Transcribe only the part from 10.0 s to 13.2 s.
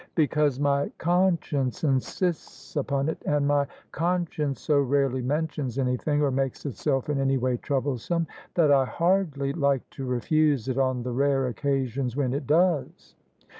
refuse it on the rare occasions when it does."